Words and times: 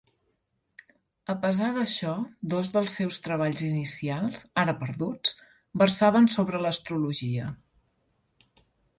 A 1.31 1.33
pesar 1.41 1.67
d'això 1.73 2.13
dos 2.53 2.71
dels 2.77 2.95
seus 2.99 3.19
treballs 3.27 3.61
inicials, 3.67 4.41
ara 4.61 4.75
perduts, 4.79 5.35
versaven 5.83 6.31
sobre 6.37 6.63
l'astrologia. 6.67 7.51